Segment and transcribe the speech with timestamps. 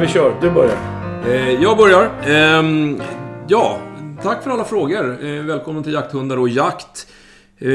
[0.00, 0.34] Vi kör.
[0.40, 0.76] Du börjar.
[1.26, 2.04] Eh, jag börjar.
[2.26, 2.96] Eh,
[3.48, 3.80] ja,
[4.22, 5.24] tack för alla frågor.
[5.24, 7.06] Eh, välkommen till Jakthundar och jakt.
[7.58, 7.68] Eh,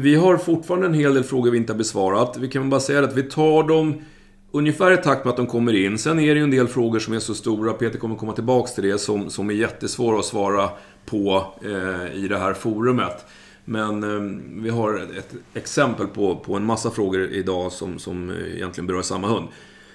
[0.00, 2.36] vi har fortfarande en hel del frågor vi inte har besvarat.
[2.38, 3.94] Vi kan bara säga att vi tar dem
[4.52, 5.98] ungefär i takt med att de kommer in.
[5.98, 8.74] Sen är det ju en del frågor som är så stora, Peter kommer komma tillbaks
[8.74, 10.68] till det, som, som är jättesvåra att svara
[11.06, 13.26] på eh, i det här forumet.
[13.64, 18.86] Men eh, vi har ett exempel på, på en massa frågor idag som, som egentligen
[18.86, 19.48] berör samma hund.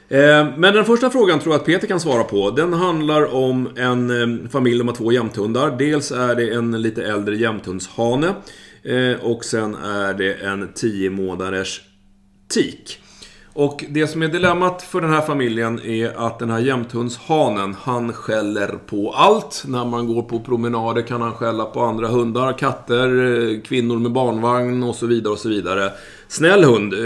[0.10, 2.52] Eh, men den första frågan tror jag att Peter kan svara på.
[2.52, 4.10] Den handlar om en
[4.44, 5.76] eh, familj, de har två jämthundar.
[5.78, 8.34] Dels är det en lite äldre jämthundshane.
[8.84, 11.82] Eh, och sen är det en 10 månaders
[12.48, 13.02] tik.
[13.54, 18.14] Och det som är dilemmat för den här familjen är att den här jämthundshanen, han
[18.14, 19.64] skäller på allt.
[19.68, 24.84] När man går på promenader kan han skälla på andra hundar, katter, kvinnor med barnvagn
[24.84, 25.92] och så vidare och så vidare.
[26.28, 27.00] Snäll hund eh,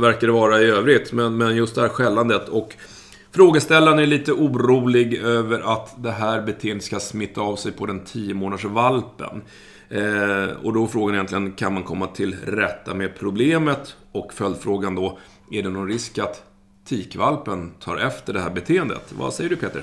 [0.00, 2.76] verkar det vara i övrigt, men, men just det här skällandet och
[3.30, 8.04] Frågeställaren är lite orolig över att det här beteendet ska smitta av sig på den
[8.04, 9.42] 10 månaders valpen.
[9.88, 13.96] Eh, och då är frågan egentligen, kan man komma till rätta med problemet?
[14.12, 15.18] Och följdfrågan då,
[15.50, 16.42] är det någon risk att
[16.84, 19.12] tikvalpen tar efter det här beteendet?
[19.18, 19.82] Vad säger du Peter?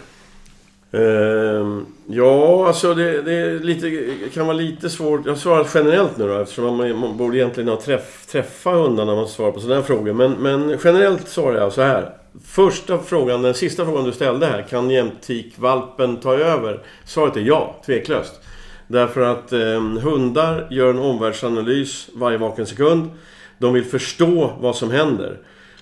[0.95, 5.25] Ehm, ja, alltså det, det lite, kan vara lite svårt.
[5.25, 9.15] Jag svarar generellt nu då eftersom man, man borde egentligen ha träff, träffa hundarna när
[9.15, 10.13] man svarar på sådana här frågor.
[10.13, 12.09] Men, men generellt svarar jag så här.
[12.45, 14.61] Första frågan, den sista frågan du ställde här.
[14.61, 16.79] Kan jämtikvalpen ta över?
[17.05, 18.41] Svaret är ja, tveklöst.
[18.87, 23.09] Därför att eh, hundar gör en omvärldsanalys varje vaken sekund.
[23.57, 25.37] De vill förstå vad som händer.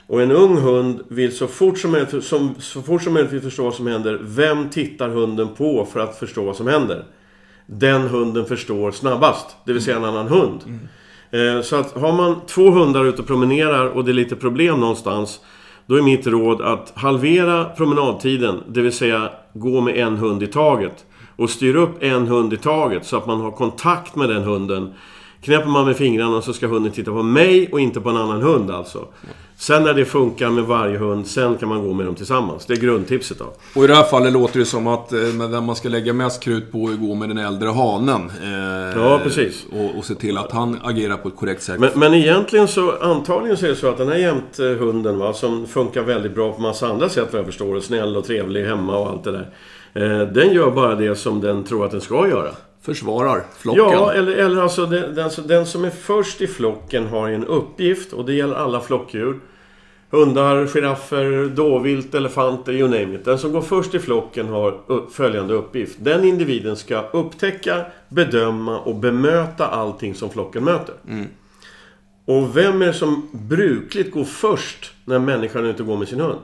[0.07, 3.63] Och en ung hund vill så fort som möjligt, som, så fort som möjligt förstå
[3.63, 4.19] vad som händer.
[4.21, 7.05] Vem tittar hunden på för att förstå vad som händer?
[7.65, 9.55] Den hunden förstår snabbast.
[9.65, 10.59] Det vill säga en annan hund.
[10.65, 11.57] Mm.
[11.57, 14.79] Eh, så att har man två hundar ute och promenerar och det är lite problem
[14.79, 15.39] någonstans.
[15.85, 18.63] Då är mitt råd att halvera promenadtiden.
[18.67, 21.05] Det vill säga gå med en hund i taget.
[21.35, 24.93] Och styr upp en hund i taget så att man har kontakt med den hunden.
[25.43, 28.41] Knäpper man med fingrarna så ska hunden titta på mig och inte på en annan
[28.41, 29.07] hund alltså.
[29.57, 32.65] Sen när det funkar med varje hund, sen kan man gå med dem tillsammans.
[32.65, 33.53] Det är grundtipset då.
[33.75, 36.71] Och i det här fallet låter det som att eh, man ska lägga mest krut
[36.71, 38.31] på att gå med den äldre hanen.
[38.43, 39.65] Eh, ja, precis.
[39.71, 41.79] Och, och se till att han agerar på ett korrekt sätt.
[41.79, 45.67] Men, men egentligen så, antagligen så är det så att den här jämthunden va, som
[45.67, 47.79] funkar väldigt bra på massa andra sätt vad jag förstår.
[47.79, 49.49] Snäll och trevlig hemma och allt det där.
[49.93, 52.51] Eh, den gör bara det som den tror att den ska göra.
[52.85, 53.83] Försvarar flocken.
[53.83, 58.13] Ja, eller, eller alltså den, den, den som är först i flocken har en uppgift
[58.13, 59.39] och det gäller alla flockdjur.
[60.09, 63.25] Hundar, giraffer, dåvilt, elefanter, you name it.
[63.25, 64.79] Den som går först i flocken har
[65.11, 65.97] följande uppgift.
[65.99, 70.95] Den individen ska upptäcka, bedöma och bemöta allting som flocken möter.
[71.09, 71.27] Mm.
[72.25, 76.41] Och vem är det som brukligt går först när människan inte går med sin hund?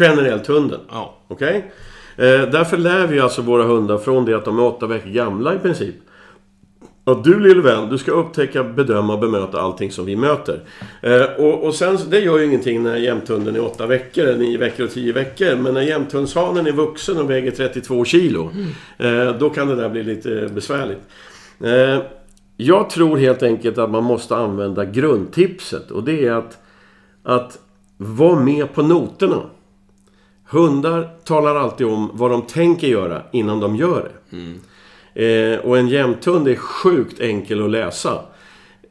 [0.00, 0.80] Generellt hunden.
[0.90, 1.14] Ja.
[1.28, 1.48] Okej?
[1.48, 1.62] Okay?
[2.16, 5.54] Eh, därför lär vi alltså våra hundar från det att de är åtta veckor gamla
[5.54, 5.94] i princip.
[7.06, 10.60] Och du lille vän, du ska upptäcka, bedöma och bemöta allting som vi möter.
[11.02, 14.84] Eh, och, och sen, det gör ju ingenting när jämthunden är 8 veckor, 9 veckor
[14.84, 15.56] och 10 veckor.
[15.56, 18.50] Men när jämthundshanen är vuxen och väger 32 kilo,
[18.98, 19.28] mm.
[19.28, 21.00] eh, då kan det där bli lite besvärligt.
[21.64, 22.02] Eh,
[22.56, 26.58] jag tror helt enkelt att man måste använda grundtipset och det är att,
[27.22, 27.58] att
[27.96, 29.42] vara med på noterna.
[30.48, 34.36] Hundar talar alltid om vad de tänker göra innan de gör det.
[34.36, 34.60] Mm.
[35.14, 38.22] Eh, och en jämthund är sjukt enkel att läsa.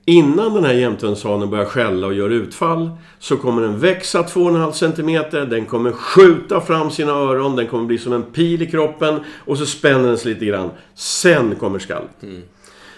[0.07, 2.89] Innan den här jämthundshanen börjar skälla och gör utfall
[3.19, 7.97] så kommer den växa 2,5 cm, den kommer skjuta fram sina öron, den kommer bli
[7.97, 10.69] som en pil i kroppen och så spänner den sig lite grann.
[10.95, 12.23] Sen kommer skallet.
[12.23, 12.41] Mm.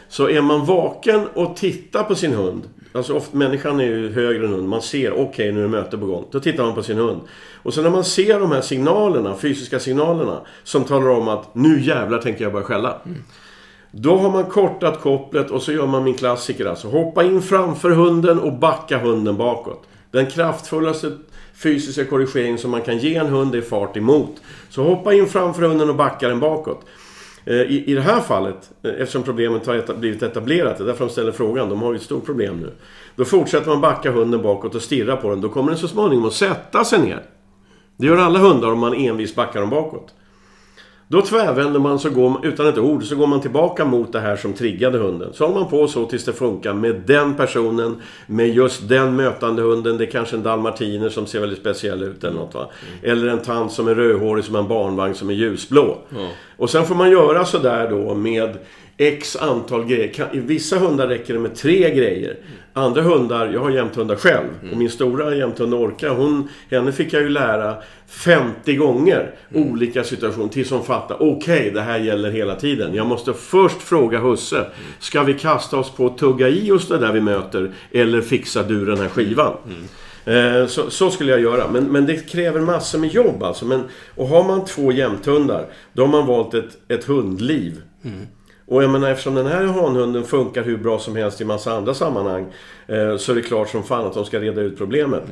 [0.10, 2.62] Så är man vaken och tittar på sin hund
[2.98, 5.70] Alltså ofta, människan är ju högre än hunden, Man ser, okej okay, nu är det
[5.70, 6.26] möte på gång.
[6.32, 7.22] Då tittar man på sin hund.
[7.64, 11.82] Och sen när man ser de här signalerna, fysiska signalerna, som talar om att nu
[11.82, 13.02] jävlar tänker jag börja skälla.
[13.06, 13.24] Mm.
[13.92, 16.88] Då har man kortat kopplet och så gör man min klassiker alltså.
[16.88, 19.84] Hoppa in framför hunden och backa hunden bakåt.
[20.12, 21.12] Den kraftfullaste
[21.64, 24.36] fysiska korrigering som man kan ge en hund är fart emot.
[24.70, 26.86] Så hoppa in framför hunden och backa den bakåt.
[27.48, 30.86] Eh, I, I det här fallet, eh, eftersom problemet har eta, blivit etablerat, det är
[30.86, 32.72] därför de ställer frågan, de har ju ett stort problem nu.
[33.16, 36.26] Då fortsätter man backa hunden bakåt och stirra på den, då kommer den så småningom
[36.26, 37.24] att sätta sig ner.
[37.98, 40.14] Det gör alla hundar om man envis backar dem bakåt.
[41.10, 44.36] Då tvärvänder man så går, utan ett ord så går man tillbaka mot det här
[44.36, 45.34] som triggade hunden.
[45.34, 49.62] Så håller man på så tills det funkar med den personen, med just den mötande
[49.62, 49.98] hunden.
[49.98, 52.70] Det är kanske en dalmatiner som ser väldigt speciell ut eller något va.
[53.02, 53.12] Mm.
[53.12, 55.98] Eller en tant som är rödhårig som en barnvagn som är ljusblå.
[56.12, 56.28] Mm.
[56.58, 58.58] Och sen får man göra sådär då med
[58.98, 60.08] X antal grejer.
[60.14, 62.38] Kan- I vissa hundar räcker det med tre grejer.
[62.74, 64.48] Andra hundar, jag har jämthundar själv.
[64.72, 67.76] Och min stora jämthund Orka, hon, henne fick jag ju lära
[68.08, 71.24] 50 gånger olika situationer tills hon fattade.
[71.24, 72.96] Okej, det här gäller hela tiden.
[72.96, 74.66] Jag måste först fråga husse.
[75.00, 77.72] Ska vi kasta oss på att tugga i oss det där vi möter?
[77.92, 79.54] Eller fixar du den här skivan?
[80.28, 81.68] Eh, Så, så skulle jag göra.
[81.72, 83.66] Men, men det kräver massor med jobb alltså.
[83.66, 83.84] Men,
[84.16, 87.82] och har man två jämthundar, då har man valt ett, ett hundliv.
[88.68, 91.94] Och jag menar eftersom den här hanhunden funkar hur bra som helst i massa andra
[91.94, 92.46] sammanhang.
[92.88, 95.24] Eh, så är det klart som fan att de ska reda ut problemet.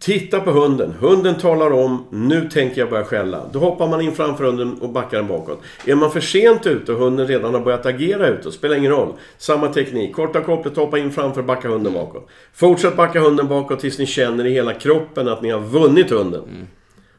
[0.00, 0.94] Titta på hunden.
[1.00, 3.42] Hunden talar om, nu tänker jag börja skälla.
[3.52, 5.60] Då hoppar man in framför hunden och backar den bakåt.
[5.86, 9.12] Är man för sent ute och hunden redan har börjat agera utåt, spelar ingen roll.
[9.38, 10.14] Samma teknik.
[10.14, 12.28] Korta kopplet, hoppa in framför, backa hunden bakåt.
[12.54, 16.42] Fortsätt backa hunden bakåt tills ni känner i hela kroppen att ni har vunnit hunden.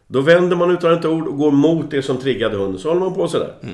[0.08, 2.80] Då vänder man utan ett ord och går mot det som triggade hunden.
[2.80, 3.54] Så håller man på sådär.
[3.62, 3.70] Eh,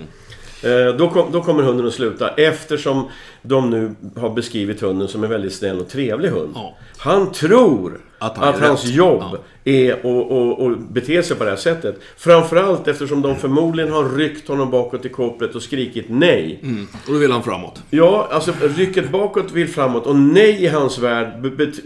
[0.98, 3.08] Då, kom, då kommer hunden att sluta eftersom
[3.42, 6.52] de nu har beskrivit hunden som en väldigt snäll och trevlig hund.
[6.56, 6.78] Ja.
[6.98, 9.38] Han tror Att att, han är hans jobb Ja.
[9.72, 11.96] är att och, och bete sig på det här sättet.
[12.18, 16.60] Framförallt eftersom de förmodligen har ryckt honom bakåt i kopplet och skrikit nej.
[16.64, 16.88] Mm.
[17.08, 17.82] Och då vill han framåt.
[17.90, 21.84] Ja, alltså rycket bakåt vill framåt och nej i hans värld be- bet-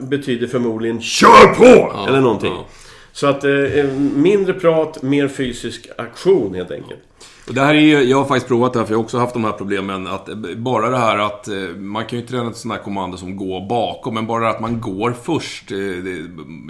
[0.00, 1.92] betyder förmodligen KÖR PÅ!
[2.08, 2.52] eller någonting.
[2.52, 2.66] ja.
[3.12, 3.50] Så att eh,
[4.14, 7.00] mindre prat, mer fysisk aktion helt enkelt.
[7.50, 9.18] Och det här är ju, jag har faktiskt provat det här för jag har också
[9.18, 10.06] haft de här problemen.
[10.06, 12.82] Att eh, bara det här att eh, man kan ju inte träna ett sånt här
[12.82, 15.70] kommando som gå bakom, men bara att man går först.
[15.72, 16.20] eh, det-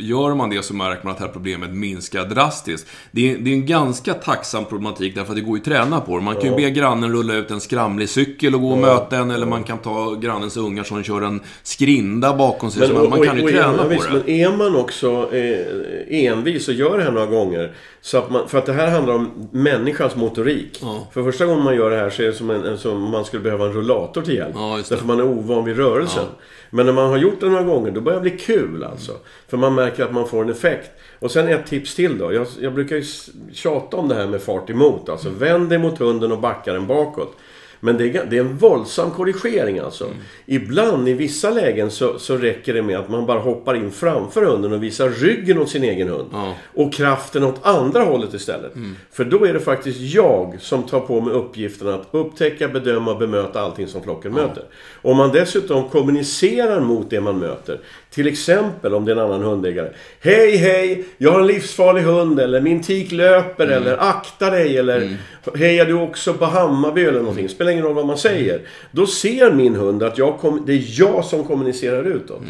[0.02, 2.86] Gör man det så märker man att det här problemet minskar drastiskt.
[3.12, 6.00] Det är, det är en ganska tacksam problematik därför att det går ju att träna
[6.00, 6.24] på det.
[6.24, 9.30] Man kan ju be grannen rulla ut en skramlig cykel och gå och möta en,
[9.30, 12.88] eller man kan ta grannens ungar som kör en skrinda bakom sig.
[12.88, 14.12] så man, man kan ju och- träna på visst, det.
[14.12, 17.72] Men är man också eh, envis och gör det här några gånger.
[18.02, 20.78] Så att man, för att det här handlar om människans motorik.
[20.82, 21.08] Ja.
[21.12, 23.42] För första gången man gör det här så är det som, en, som man skulle
[23.42, 24.54] behöva en rullator till hjälp.
[24.54, 26.24] Ja, därför man är ovan vid rörelsen.
[26.70, 29.12] Men när man har gjort det några gånger, då börjar det bli kul alltså.
[29.48, 30.90] För man märker att man får en effekt.
[31.18, 32.32] Och sen ett tips till då.
[32.32, 33.04] Jag, jag brukar ju
[33.52, 35.08] tjata om det här med fart emot.
[35.08, 37.36] Alltså vänd dig mot hunden och backa den bakåt.
[37.80, 40.04] Men det är, det är en våldsam korrigering alltså.
[40.04, 40.16] Mm.
[40.46, 44.42] Ibland, i vissa lägen, så, så räcker det med att man bara hoppar in framför
[44.42, 46.28] hunden och visar ryggen åt sin egen hund.
[46.32, 46.54] Ja.
[46.74, 48.72] Och kraften åt andra hållet istället.
[49.12, 53.60] För då är det faktiskt jag som tar på mig uppgiften att upptäcka, bedöma bemöta
[53.60, 54.64] allting som flocken möter.
[55.02, 57.80] Om man dessutom kommunicerar mot det man möter.
[58.10, 59.88] Till exempel om det är en annan hundägare.
[60.20, 61.04] Hej, hej!
[61.18, 62.40] Jag har en livsfarlig hund.
[62.40, 63.66] Eller min tik löper.
[63.66, 64.78] Eller akta dig.
[64.78, 65.16] Eller
[65.54, 67.48] hejar du också på Hammarby eller någonting.
[67.48, 68.60] Spelar ingen roll vad man säger.
[68.90, 72.42] Då ser min hund att jag kom, det är jag som kommunicerar utåt.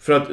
[0.00, 0.28] För att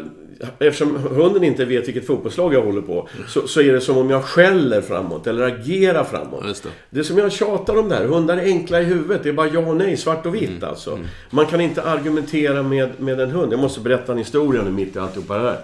[0.60, 4.10] eftersom hunden inte vet vilket fotbollslag jag håller på så, så är det som om
[4.10, 6.44] jag skäller framåt eller agerar framåt.
[6.44, 6.70] Ja, det.
[6.90, 8.06] Det är som jag tjatar om det här.
[8.06, 9.24] Hundar är enkla i huvudet.
[9.24, 11.00] Det är bara ja och nej, svart och vitt alltså.
[11.30, 13.54] Man kan inte argumentera med, med en hund.
[13.54, 15.60] Jag måste berätta en historia nu mitt i alltihopa det här.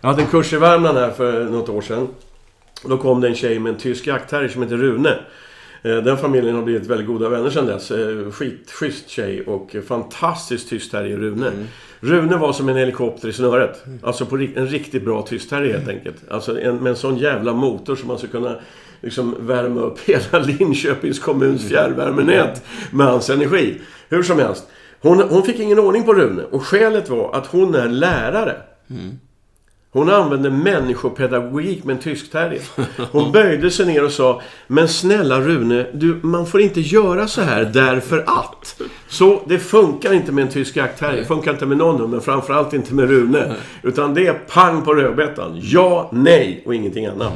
[0.00, 2.08] Jag hade en kurs i Värmland här för något år sedan.
[2.84, 5.18] Då kom det en tjej med en tysk jaktterrier som heter Rune.
[5.82, 7.90] Eh, Den familjen har blivit väldigt goda vänner sedan dess.
[7.90, 11.50] Eh, Skitschysst tjej och fantastiskt tyst terrier Rune.
[12.00, 13.84] Rune var som en helikopter i snöret.
[14.02, 16.16] Alltså på en riktigt bra tyst terrier helt enkelt.
[16.30, 18.56] Alltså en, med en sån jävla motor som man ska kunna
[19.00, 23.80] liksom värma upp hela Linköpings kommuns fjärrvärmenät med hans energi.
[24.08, 24.66] Hur som helst.
[25.02, 28.56] Hon, hon fick ingen ordning på Rune och skälet var att hon är lärare.
[29.92, 32.62] Hon använde människopedagogik med en tysk terrier.
[33.12, 37.40] Hon böjde sig ner och sa Men snälla Rune, du, man får inte göra så
[37.40, 38.80] här därför att.
[39.08, 41.20] Så det funkar inte med en tysk jaktterrier.
[41.20, 43.54] Det funkar inte med någon hund, men framförallt inte med Rune.
[43.82, 45.58] Utan det är pang på rödbetan.
[45.62, 47.32] Ja, nej och ingenting annat.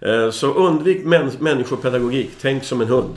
[0.00, 2.30] Eh, Så undvik män, människopedagogik.
[2.40, 3.14] Tänk som en hund.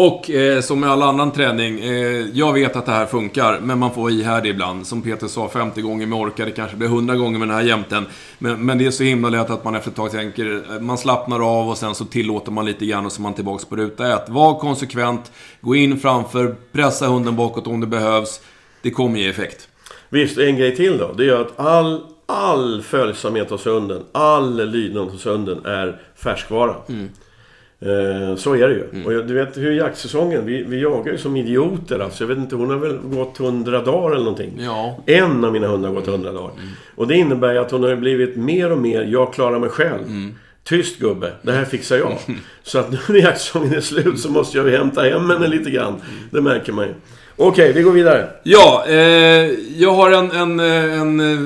[0.00, 3.78] Och eh, som med all annan träning, eh, jag vet att det här funkar, men
[3.78, 4.86] man får vara ihärdig ibland.
[4.86, 7.64] Som Peter sa, 50 gånger med orka, det kanske blir 100 gånger med den här
[7.64, 8.06] jämten.
[8.38, 10.98] Men, men det är så himla lätt att man efter ett tag tänker, eh, man
[10.98, 13.76] slappnar av och sen så tillåter man lite grann och så är man tillbaks på
[13.76, 14.28] ruta ett.
[14.28, 18.40] Var konsekvent, gå in framför, pressa hunden bakåt om det behövs.
[18.82, 19.68] Det kommer ge effekt.
[20.08, 21.12] Visst, en grej till då.
[21.12, 26.74] Det är att all, all följsamhet hos hunden, all lydnad hos hunden är färskvara.
[26.88, 26.94] Eh,
[28.36, 29.04] så är det ju.
[29.04, 32.22] Och jag- du vet hur jaktsäsongen, vi, vi jagar ju som idioter alltså.
[32.24, 34.52] Jag vet inte, hon har väl gått 100 dagar eller någonting.
[34.60, 34.98] Ja.
[35.06, 36.50] En av mina hundar har gått 100 dagar.
[36.96, 40.04] Och det innebär ju att hon har blivit mer och mer, jag klarar mig själv.
[40.64, 42.18] Tyst gubbe, det här fixar jag.
[42.62, 45.94] Så att nu när jaktsäsongen är slut så måste jag hämta hem henne lite grann.
[46.30, 46.94] Det märker man ju.
[47.40, 48.28] Okej, vi går vidare.
[48.42, 48.94] Ja, eh,
[49.76, 51.38] jag har en, en, eh, en eh,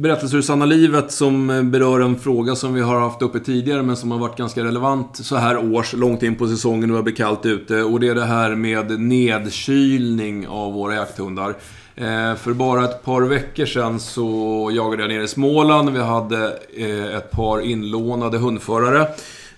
[0.00, 3.82] berättelse ur sanna livet som eh, berör en fråga som vi har haft uppe tidigare
[3.82, 7.02] men som har varit ganska relevant så här års, långt in på säsongen och det
[7.02, 7.82] blir kallt ute.
[7.82, 11.54] Och det är det här med nedkylning av våra jakthundar.
[11.96, 15.90] Eh, för bara ett par veckor sedan så jagade jag nere i Småland.
[15.90, 19.06] Vi hade eh, ett par inlånade hundförare.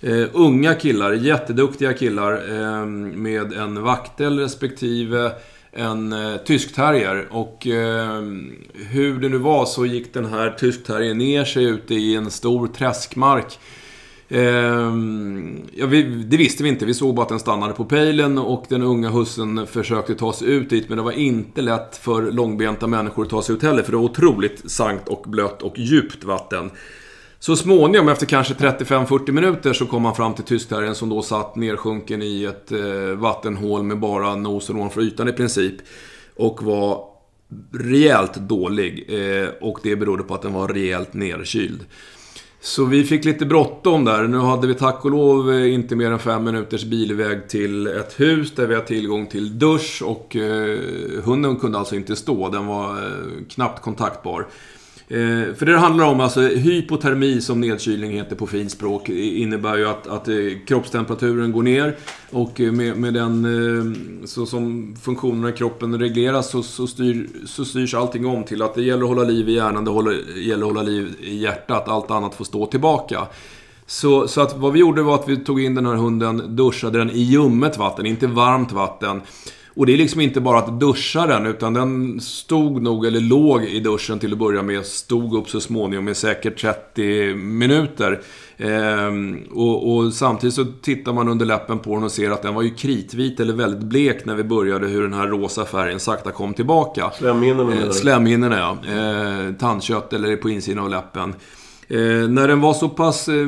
[0.05, 5.33] Uh, unga killar, jätteduktiga killar uh, med en vaktel respektive
[5.77, 7.29] en eh, uh, tyskterrier.
[7.31, 8.21] Och eh,
[8.75, 12.67] hur det nu var så gick den här tyskterriern ner sig ute i en stor
[12.67, 13.59] träskmark.
[14.29, 14.93] Eh,
[15.73, 16.87] ja, vi, det visste vi inte.
[16.87, 20.49] Vi såg bara att den stannade på pejlen och den unga hussen försökte ta sig
[20.49, 20.89] ut dit.
[20.89, 23.83] Men det var inte lätt för långbenta människor att ta sig ut heller.
[23.83, 26.71] För det var otroligt sankt och blött och djupt vatten.
[27.47, 31.57] Så småningom, efter kanske 35-40 minuter, så kom han fram till tyskterriern som då satt
[31.57, 35.75] nersjunken i ett eh, vattenhål med bara nosen ovanför ytan i princip.
[36.37, 37.05] Och var
[37.73, 39.07] rejält dålig.
[39.09, 41.85] Eh, och det berodde på att den var rejält nerkyld.
[42.61, 44.23] Så vi fick lite bråttom där.
[44.23, 48.21] Nu hade vi tack och lov eh, inte mer än fem minuters bilväg till ett
[48.21, 50.79] hus där vi har tillgång till dusch och eh,
[51.25, 52.49] hunden kunde alltså inte stå.
[52.49, 54.47] Den var eh, knappt kontaktbar.
[55.09, 59.77] Eh, för det det handlar om, alltså hypotermi som nedkylning heter på fint språk, innebär
[59.77, 60.35] ju att, att eh,
[60.67, 61.97] kroppstemperaturen går ner
[62.31, 67.29] och eh, med, med den, eh, så som funktionerna i kroppen regleras så, så, styr,
[67.47, 70.39] så styrs allting om till att det gäller att hålla liv i hjärnan, det håller,
[70.39, 73.27] gäller att hålla liv i hjärtat, allt annat får stå tillbaka.
[73.87, 76.99] Så, så att vad vi gjorde var att vi tog in den här hunden, duschade
[76.99, 79.23] den i ljummet vatten, inte varmt vatten.
[79.77, 83.65] Och det är liksom inte bara att duscha den, utan den stod nog, eller låg
[83.65, 88.21] i duschen till att börja med, stod upp så småningom i säkert 30 minuter.
[88.57, 92.55] Ehm, och, och, samtidigt så tittar man under läppen på den och ser att den
[92.55, 96.31] var ju kritvit eller väldigt blek när vi började, hur den här rosa färgen sakta
[96.31, 97.11] kom tillbaka.
[97.19, 98.93] Slemhinnorna ehm, Slemhinnorna, ja.
[98.93, 101.35] Ehm, tandkött eller på insidan av läppen.
[101.89, 103.47] Eh, när den var så pass eh,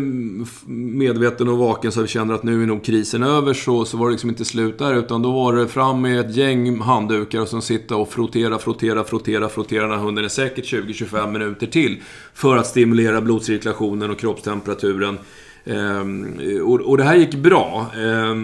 [0.67, 4.07] medveten och vaken så vi kände att nu är nog krisen över så, så var
[4.07, 4.95] det liksom inte slut där.
[4.95, 9.05] Utan då var det fram med ett gäng handdukar och sen sitta och frottera, frottera,
[9.05, 12.03] frottera, frottera den här hunden är säkert 20-25 minuter till.
[12.35, 15.19] För att stimulera blodcirkulationen och kroppstemperaturen.
[15.65, 17.87] Eh, och, och, det här gick bra.
[17.97, 18.37] Eh,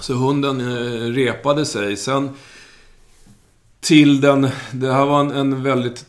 [0.00, 1.96] så hunden eh, repade sig.
[1.96, 2.28] Sen
[3.80, 4.48] till den...
[4.72, 6.06] Det här var en, en väldigt...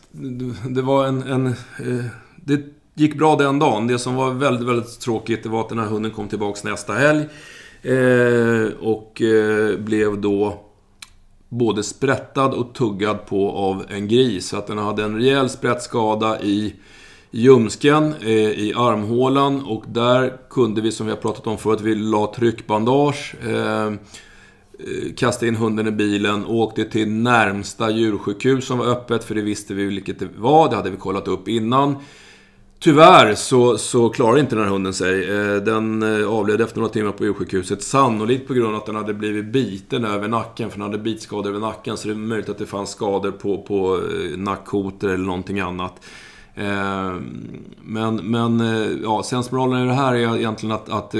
[0.68, 1.22] Det var en...
[1.22, 2.04] en eh,
[2.44, 3.86] det gick bra den dagen.
[3.86, 6.92] Det som var väldigt, väldigt tråkigt det var att den här hunden kom tillbaks nästa
[6.92, 7.24] helg.
[7.82, 10.60] Eh, och eh, blev då
[11.48, 14.48] både sprättad och tuggad på av en gris.
[14.48, 16.74] Så att den hade en rejäl sprättskada i
[17.30, 19.64] ljumsken, eh, i armhålan.
[19.64, 23.34] Och där kunde vi, som vi har pratat om förut, vi la tryckbandage.
[23.46, 23.92] Eh, eh,
[25.16, 29.42] kastade in hunden i bilen och åkte till närmsta djursjukhus som var öppet, för det
[29.42, 30.70] visste vi vilket det var.
[30.70, 31.96] Det hade vi kollat upp innan.
[32.78, 35.30] Tyvärr så, så klarar inte den här hunden sig.
[35.30, 37.82] Eh, den eh, avled efter några timmar på djursjukhuset.
[37.82, 40.70] Sannolikt på grund av att den hade blivit biten över nacken.
[40.70, 41.96] För den hade bitskador över nacken.
[41.96, 46.04] Så det är möjligt att det fanns skador på, på eh, nackkotor eller någonting annat.
[47.82, 48.62] Men, men
[49.02, 51.14] ja, sensmoralen i det här är egentligen att, att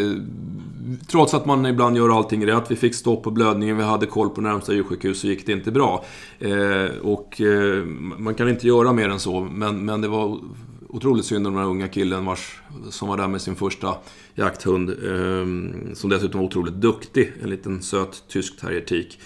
[1.10, 4.30] trots att man ibland gör allting rätt, vi fick stopp på blödningen, vi hade koll
[4.30, 6.04] på närmsta djursjukhus, så gick det inte bra.
[7.02, 7.40] och
[8.18, 10.38] man kan inte göra mer än så, men, men det var
[10.96, 12.60] otroligt synd om den här unga killen vars,
[12.90, 13.96] som var där med sin första
[14.34, 14.90] jakthund.
[14.90, 17.32] Eh, som dessutom var otroligt duktig.
[17.42, 19.18] En liten söt tysk terriertik.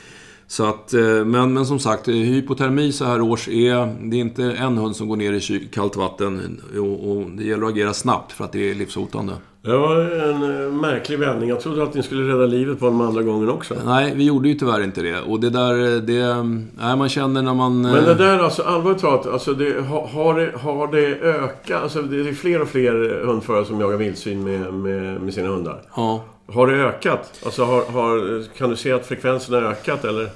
[0.51, 4.09] Så att, eh, men, men som sagt, hypotermi så här års är...
[4.11, 6.61] Det är inte en hund som går ner i kallt vatten.
[6.79, 9.33] Och, och det gäller att agera snabbt för att det är livshotande.
[9.63, 11.49] Det var en eh, märklig vändning.
[11.49, 13.75] Jag trodde att ni skulle rädda livet på honom andra gången också.
[13.85, 15.21] Nej, vi gjorde ju tyvärr inte det.
[15.21, 16.43] Och det där, det...
[16.85, 17.83] Nej, man känner när man...
[17.83, 21.83] Men det där, alltså allvarligt talat, alltså det, har, det, har det ökat?
[21.83, 25.83] Alltså det är fler och fler hundförare som jagar vildsvin med, med, med sina hundar.
[25.97, 26.25] Ja.
[26.53, 27.41] Har det ökat?
[27.45, 30.31] Alltså har, har, kan du se att frekvensen har ökat eller?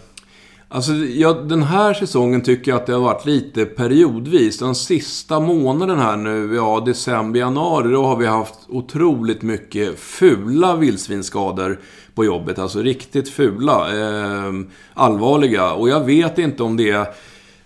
[0.68, 4.58] Alltså, ja, den här säsongen tycker jag att det har varit lite periodvis.
[4.58, 10.76] Den sista månaden här nu, ja, december, januari, då har vi haft otroligt mycket fula
[10.76, 11.78] vildsvinsskador
[12.14, 12.58] på jobbet.
[12.58, 13.88] Alltså riktigt fula.
[13.98, 14.52] Eh,
[14.94, 15.72] allvarliga.
[15.72, 17.06] Och jag vet inte om det är...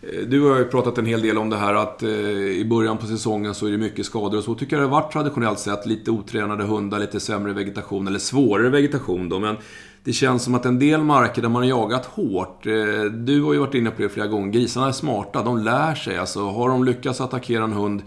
[0.03, 2.99] Eh, du har ju pratat en hel del om det här att eh, i början
[2.99, 5.59] på säsongen så är det mycket skador och så tycker jag det har varit traditionellt
[5.59, 5.87] sett.
[5.87, 9.39] Lite otränade hundar, lite sämre vegetation eller svårare vegetation då.
[9.39, 9.57] Men
[10.05, 12.73] det känns som att en del marker där man har jagat hårt, eh,
[13.05, 16.19] du har ju varit inne på det flera gånger, grisarna är smarta, de lär sig.
[16.19, 18.03] Alltså, har de lyckats attackera en hund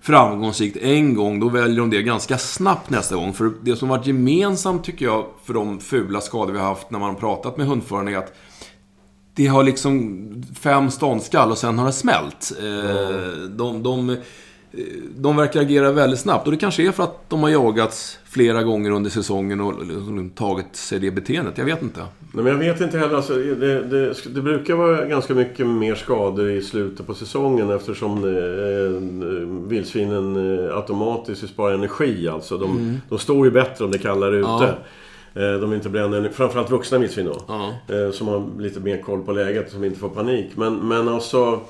[0.00, 3.32] framgångsrikt en gång, då väljer de det ganska snabbt nästa gång.
[3.32, 6.98] För det som varit gemensamt, tycker jag, för de fula skador vi har haft när
[6.98, 8.36] man har pratat med hundföraren är att
[9.34, 10.26] det har liksom
[10.60, 12.52] fem ståndskall och sen har det smält.
[12.60, 14.16] Eh, de, de, eh,
[15.16, 16.46] de verkar agera väldigt snabbt.
[16.46, 20.30] Och det kanske är för att de har jagats flera gånger under säsongen och liksom
[20.30, 21.58] tagit sig det beteendet.
[21.58, 22.00] Jag vet inte.
[22.32, 23.14] Nej, men jag vet inte heller.
[23.14, 28.24] Alltså, det, det, det brukar vara ganska mycket mer skador i slutet på säsongen eftersom
[28.24, 32.28] eh, vildsvinen eh, automatiskt sparar energi.
[32.28, 32.58] Alltså.
[32.58, 32.96] De, Mm.
[33.08, 34.48] de står ju bättre om det är kallare ute.
[34.48, 34.74] Ja.
[35.34, 36.34] Eh, De inte energi.
[36.34, 37.40] Framförallt vuxna vildsvin då.
[37.48, 37.74] Ja.
[37.94, 40.46] Eh, Som har lite mer koll på läget som inte får panik.
[40.54, 41.60] Men, men alltså...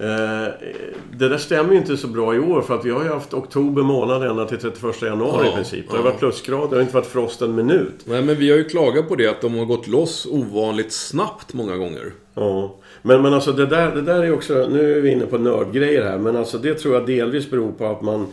[0.00, 0.52] Eh,
[1.12, 3.34] det där stämmer ju inte så bra i år för att vi har ju haft
[3.34, 5.86] oktober månad ända till 31 januari Ja, i princip.
[5.86, 6.10] Det har ja.
[6.10, 7.94] varit plusgrader, det har inte varit frost en minut.
[8.04, 11.54] Nej, men vi har ju klagat på det att de har gått loss ovanligt snabbt
[11.54, 12.12] många gånger.
[12.34, 12.74] Ja.
[13.02, 16.04] Men, men alltså det där, det där är också, nu är vi inne på nördgrejer
[16.04, 18.26] här, men alltså det tror jag delvis beror på att man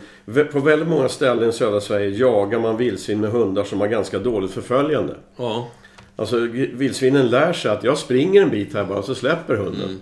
[0.52, 4.18] på väldigt många ställen i södra Sverige jagar man vildsvin med hundar som har ganska
[4.18, 5.14] dåligt förföljande.
[5.36, 5.68] Ja.
[6.16, 6.36] Alltså
[6.72, 10.00] vildsvinen lär sig att jag springer en bit här bara så släpper hunden.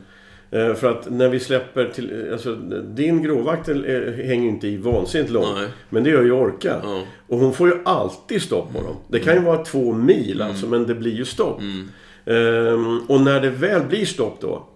[0.50, 2.28] Eh, För att när vi släpper till...
[2.32, 2.54] Alltså
[2.94, 3.74] din gråvakt eh,
[4.24, 5.48] hänger inte i vansinnigt långt.
[5.54, 5.68] Nej.
[5.90, 6.80] Men det gör ju Orka.
[6.82, 7.02] Ja.
[7.28, 8.96] Och hon får ju alltid stopp på dem.
[9.08, 11.60] Det kan ju vara två mil alltså, men det blir ju stopp.
[11.60, 11.88] Ehm,
[13.08, 14.66] och när det väl blir stopp då.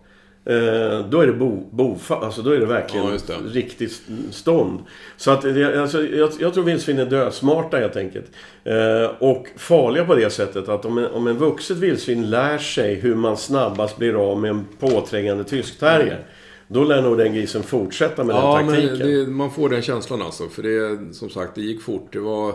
[0.44, 3.34] Eh, då är det bo, bofa, alltså då är det verkligen Ja, det.
[3.58, 4.78] riktigt stånd.
[5.16, 5.44] Så att
[5.76, 8.26] alltså, jag, jag tror vildsvin är dösmarta helt enkelt.
[8.64, 12.94] Eh, och farliga på det sättet att om en, om en vuxet vildsvin lär sig
[12.94, 16.24] hur man snabbast blir av med en påträngande tyskterrier.
[16.68, 19.24] Då lär nog den grisen fortsätta med Ja, den men taktiken.
[19.24, 20.48] det, man får den känslan alltså.
[20.48, 22.08] För det, som sagt, det gick fort.
[22.12, 22.54] Det var...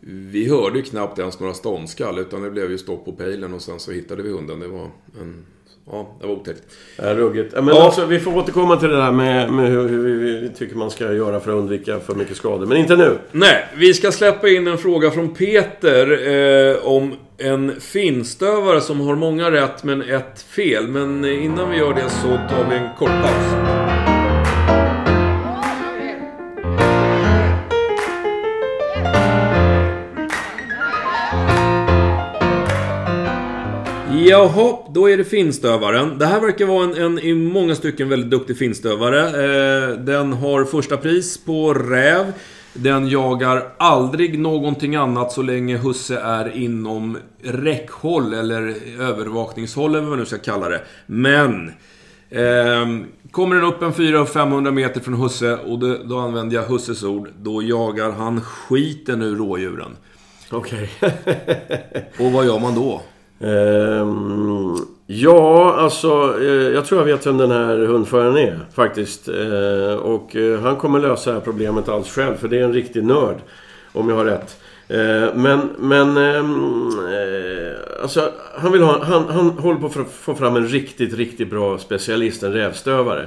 [0.00, 3.62] Vi hörde ju knappt ens några ståndskall, utan det blev ju stopp på pejlen och
[3.62, 4.60] sen så hittade vi hunden.
[4.60, 4.86] Det var
[5.20, 5.46] en...
[5.92, 6.62] Ja, det var otäckt.
[6.96, 7.52] Ja, ruggigt.
[7.54, 7.84] Men Ja.
[7.84, 11.12] alltså, vi får återkomma till det där med, med hur, hur vi tycker man ska
[11.12, 12.66] göra för att undvika för mycket skador.
[12.66, 13.18] Men inte nu.
[13.32, 16.28] Nej, vi ska släppa in en fråga från Peter
[16.70, 20.88] eh, om en finstövare som har många rätt men ett fel.
[20.88, 23.79] Men innan vi gör det så tar vi en kort paus.
[34.30, 36.18] Jaha, då är det finstövaren.
[36.18, 39.20] Det här verkar vara en, en i många stycken väldigt duktig finstövare.
[39.26, 42.32] Eh, den har första pris på räv.
[42.74, 50.10] Den jagar aldrig någonting annat så länge husse är inom räckhåll eller övervakningshåll eller vad
[50.10, 50.80] man nu ska kalla det.
[51.06, 51.72] Men...
[52.30, 57.02] ehm, kommer den upp en 400-500 meter från husse och det, då använder jag husses
[57.02, 57.28] ord.
[57.38, 59.96] Då jagar han skiten ur rådjuren.
[60.50, 60.90] Okej.
[62.18, 63.02] Och vad gör man då?
[63.40, 64.76] Ehm,
[65.06, 69.28] ja, alltså eh, jag tror jag vet vem den här hundföraren är faktiskt.
[69.28, 72.72] Eh, och eh, han kommer lösa det här problemet alls själv för det är en
[72.72, 73.36] riktig nörd.
[73.92, 74.56] Om jag har rätt.
[74.88, 80.34] Eh, men, men ehm, eh, alltså han vill ha, han, han håller på att få-
[80.34, 83.26] fram en riktigt, riktigt bra specialist, en rävstövare.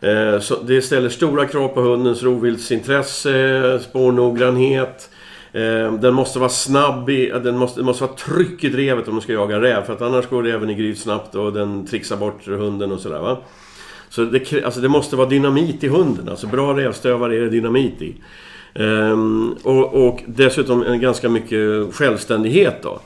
[0.00, 5.08] Eh, så det ställer stora krav på hundens rovviltsintresse, spårnoggrannhet.
[5.52, 9.08] Ehm, den måste vara snabb, i, eh, den måste, det måste vara tryck i drevet
[9.08, 9.82] om du ska jaga räv.
[9.82, 13.18] För att annars går räven i gryt snabbt och den trixar bort hunden och sådär
[13.18, 13.38] va.
[14.08, 16.28] Så det, alltså det måste vara dynamit i hunden.
[16.28, 18.14] Alltså bra rävstövare är det dynamit i.
[18.74, 23.00] Ehm, och, och dessutom en ganska mycket självständighet då.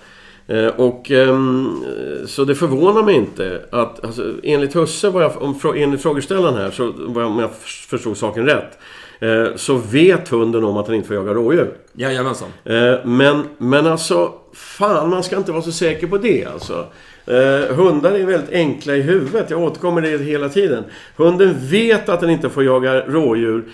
[0.49, 1.85] Ehm, och ehm,
[2.27, 6.71] så det förvånar mig inte att, alltså, enligt Husse, var jag, om, enligt frågeställaren här,
[6.71, 7.51] så var jag, om jag
[7.87, 8.79] förstod saken rätt.
[9.21, 11.75] Eh, så vet hunden om att han inte får jaga rådjur.
[11.93, 12.49] Jajamensan.
[12.65, 16.87] Eh, Men, men alltså, fan man ska inte vara så säker på det alltså.
[17.27, 20.85] Eh, hundar är väldigt enkla i huvudet, jag återkommer det hela tiden.
[21.17, 23.65] Hunden vet att den inte får jaga rådjur,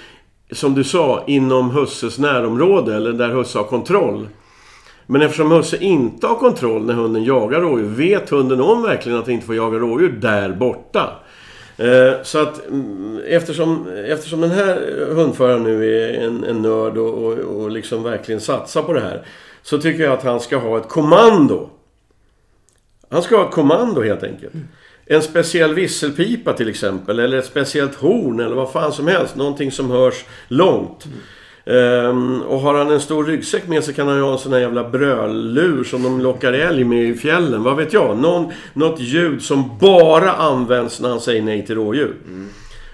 [0.53, 4.29] som du sa, inom husses närområde eller där husse har kontroll.
[5.07, 9.25] Men eftersom husse inte har kontroll när hunden jagar rådjur, vet hunden om verkligen att
[9.25, 11.11] den inte får jaga rådjur där borta.
[11.83, 17.15] Eh, Så att mm, eftersom, eftersom den här hundföraren nu är en, en nörd och,
[17.25, 19.27] och, och liksom verkligen satsar på det här.
[19.63, 21.71] Så tycker jag att han ska ha ett kommando.
[23.09, 24.53] Han ska ha ett kommando helt enkelt.
[25.07, 29.37] En speciell visselpipa till exempel, eller ett speciellt horn eller vad fan som helst.
[29.37, 31.07] Någonting som hörs långt.
[31.65, 34.53] Um, och har han en stor ryggsäck med sig kan han ju ha en sån
[34.53, 37.63] här jävla bröllur som de lockar älg med i fjällen.
[37.63, 38.19] Vad vet jag?
[38.19, 42.17] Någon, något ljud som bara används när han säger nej till rådjur.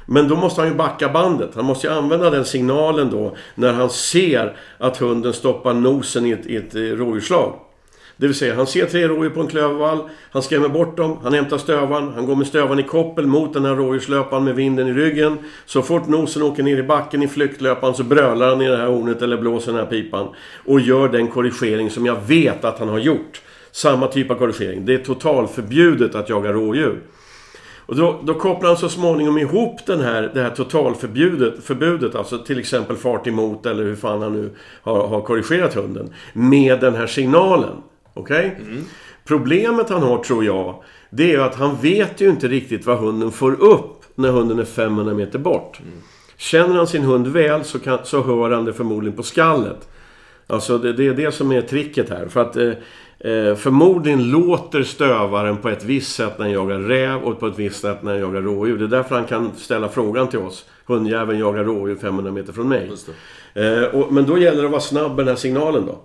[0.06, 1.50] Men då måste han ju backa bandet.
[1.54, 6.30] Han måste ju använda den signalen då när han ser att hunden stoppar nosen i
[6.30, 7.54] ett, i ett eh, rådjurslag.
[8.20, 9.98] Det vill säga, han ser tre rådjur på en klövervall,
[10.30, 13.64] han skrämmer bort dem, han hämtar stövan, han går med stövan i koppel mot den
[13.64, 15.38] här rådjurslöparen med vinden i ryggen.
[15.66, 18.86] Så fort nosen åker ner i backen i flyktlöparen så brölar han i det här
[18.86, 20.28] hornet eller blåser den här pipan.
[20.64, 23.40] Och gör den korrigering som jag vet att han har gjort.
[23.72, 24.84] Samma typ av korrigering.
[24.84, 27.00] Det är totalförbjudet att jaga rådjur.
[27.86, 32.38] Och då, då kopplar han så småningom ihop den här, det här totalförbudet, förbudet, alltså
[32.38, 34.50] till exempel fart emot eller hur fan han nu
[34.82, 37.76] har, har korrigerat hunden, med den här signalen.
[38.18, 38.56] Okej?
[38.60, 38.82] Okay?
[39.24, 43.32] Problemet han har, tror jag, det är att han vet ju inte riktigt vad hunden
[43.32, 45.80] får upp när hunden är 500 meter bort.
[46.36, 49.88] Känner han sin hund väl så, kan, så hör han det förmodligen på skallet.
[50.46, 52.28] Alltså det, det är det som är tricket här.
[52.28, 52.68] För att eh,
[53.18, 57.58] eh, förmodligen låter stövaren på ett visst sätt när han jagar räv och på ett
[57.58, 58.78] visst sätt när han jagar rådjur.
[58.78, 60.64] Det är därför han kan ställa frågan till oss.
[60.86, 62.90] Hundjäveln jagar rådjur 500 meter från mig.
[63.54, 65.98] Eh, och, men då gäller det att vara snabb med den här signalen då.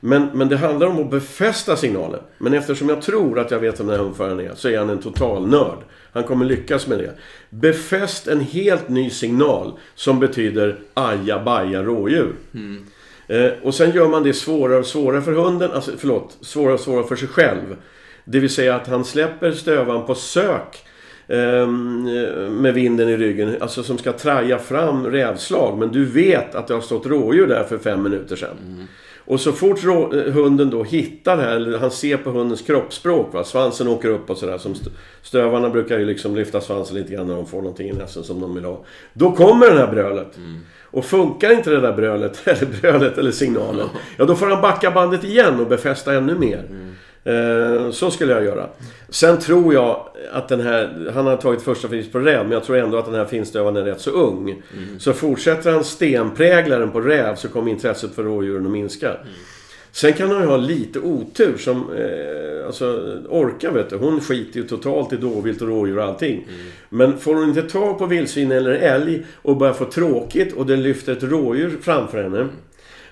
[0.00, 2.20] Men, men det handlar om att befästa signalen.
[2.38, 4.90] Men eftersom jag tror att jag vet vem den här hundföraren är, så är han
[4.90, 5.78] en total nörd.
[6.12, 7.12] Han kommer lyckas med det.
[7.50, 12.32] Befäst en helt ny signal som betyder aja baja rådjur.
[12.54, 12.84] Mm.
[13.28, 16.80] Eh, och sen gör man det svårare och svårare för hunden, alltså förlåt, svårare och
[16.80, 17.76] svårare för sig själv.
[18.24, 20.84] Det vill säga att han släpper stövaren på sök
[21.26, 21.66] eh,
[22.50, 25.78] med vinden i ryggen, alltså som ska traja fram rävslag.
[25.78, 28.56] Men du vet att det har stått rådjur där för fem minuter sedan.
[28.66, 28.86] Mm.
[29.26, 29.82] Och så fort
[30.32, 33.44] hunden då hittar det här, eller han ser på hundens kroppsspråk, va?
[33.44, 34.60] svansen åker upp och sådär.
[35.22, 38.40] Stövarna brukar ju liksom lyfta svansen lite grann när de får någonting i näsen som
[38.40, 38.84] de vill ha.
[39.12, 40.36] Då kommer det här brölet.
[40.36, 40.60] Mm.
[40.82, 44.90] Och funkar inte det där brölet, eller brölet eller signalen, ja då får han backa
[44.90, 46.64] bandet igen och befästa ännu mer.
[46.70, 46.94] Mm.
[47.26, 48.66] Eh, så skulle jag göra.
[49.08, 51.10] Sen tror jag att den här...
[51.14, 53.76] Han har tagit första pris på räv, men jag tror ändå att den här finstövaren
[53.76, 54.50] är rätt så ung.
[54.50, 55.00] Mm.
[55.00, 59.08] Så fortsätter han stenpräglaren på räv så kommer intresset för rådjuren att minska.
[59.08, 59.26] Mm.
[59.92, 61.76] Sen kan han ju ha lite otur som...
[61.96, 66.48] Eh, alltså Orka vet du, hon skiter ju totalt i dåvilt och rådjur och allting.
[66.48, 66.66] Mm.
[66.88, 70.76] Men får hon inte tag på vildsvin eller älg och börjar få tråkigt och det
[70.76, 72.38] lyfter ett rådjur framför henne.
[72.38, 72.50] Mm.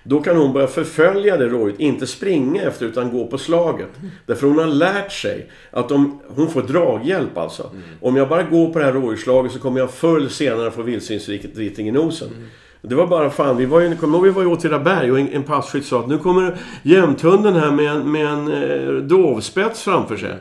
[0.06, 3.88] Då kan hon börja förfölja det rådjuret, inte springa efter utan gå på slaget.
[4.26, 7.62] Därför hon har lärt sig att om, hon får draghjälp alltså.
[7.62, 7.82] Mm.
[8.00, 11.88] Om jag bara går på det här rådjursslaget så kommer jag förr senare få vildsvinsriting
[11.88, 12.28] i nosen.
[12.28, 12.48] Mm.
[12.82, 15.42] Det var bara fan, vi var ju, kommer vi var i Åtvidaberg och en, en
[15.42, 20.34] passkytt sa att nu kommer jämthunden här med en, med en eh, dovspets framför sig.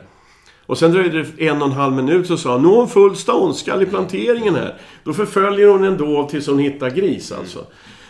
[0.66, 2.88] Och sen dröjde det en och en halv minut så sa han, nu har hon
[2.88, 4.74] full ståndskall i planteringen här.
[5.04, 7.66] Då förföljer hon en dov tills hon hittar gris alltså.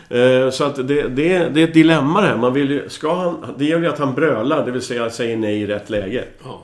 [0.09, 2.37] Eh, så att det, det, det, är ett dilemma det här.
[2.37, 5.37] Man vill ju, ska han, det gäller ju att han brölar, det vill säga säger
[5.37, 6.23] nej i rätt läge.
[6.43, 6.63] Ja.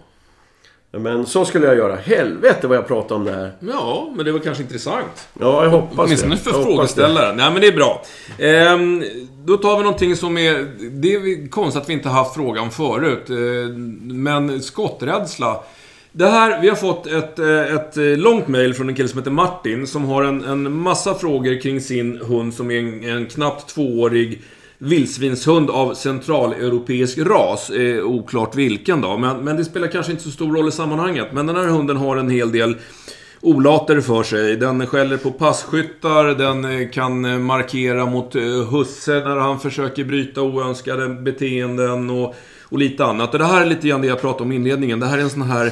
[0.94, 1.96] Men så skulle jag göra.
[1.96, 3.52] Helvete vad jag pratar om det här.
[3.60, 5.28] Ja, men det var kanske intressant.
[5.40, 6.42] Ja, jag hoppas Åtminstone det.
[6.42, 7.38] för frågeställaren.
[7.38, 8.04] Nej, men det är bra.
[8.40, 9.04] Ehm,
[9.46, 10.68] då tar vi någonting som är...
[10.92, 13.30] Det är konstigt att vi inte haft frågan förut.
[13.30, 15.64] Ehm, men skotträdsla.
[16.14, 19.20] Det här, vi har fått ett, eh, ett eh, långt mail från en kille som
[19.20, 23.26] heter Martin som har en, en massa frågor kring sin hund som är en, en
[23.26, 24.42] knappt tvåårig
[24.78, 27.70] vildsvinshund av centraleuropeisk ras.
[27.70, 31.28] Eh, oklart vilken då, men, men det spelar kanske inte så stor roll i sammanhanget.
[31.32, 32.76] Men den här hunden har en hel del
[33.42, 34.56] olater för sig.
[34.56, 38.36] Den skäller på passkyttar, den eh, kan markera mot
[38.72, 42.36] husse när han försöker bryta oönskade beteenden och,
[42.70, 43.34] och lite annat.
[43.34, 45.00] Och det här är lite grann det jag pratade om i inledningen.
[45.00, 45.72] Det här är en sån här